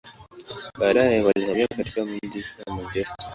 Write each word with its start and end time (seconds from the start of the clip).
Baadaye, 0.79 1.21
walihamia 1.23 1.67
katika 1.67 2.05
mji 2.05 2.45
wa 2.67 2.75
Manchester. 2.75 3.29